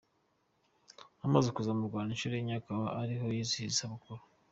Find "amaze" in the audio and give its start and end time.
1.25-1.47